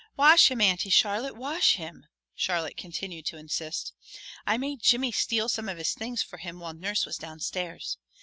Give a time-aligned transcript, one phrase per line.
[0.17, 3.93] "Wash him, Auntie Charlotte, wash him," Charlotte continued to insist.
[4.47, 7.97] "I made Jimmy steal some of his things for him while nurse was downstairs.